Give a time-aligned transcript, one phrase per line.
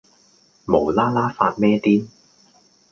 [0.65, 2.07] 無啦啦發咩癲